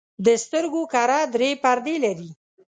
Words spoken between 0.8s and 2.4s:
کره درې پردې لري.